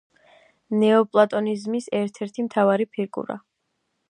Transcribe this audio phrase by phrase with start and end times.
[0.83, 3.43] ნეოპლატონიზმის ერთ-ერთი მთავარი ფიგურა.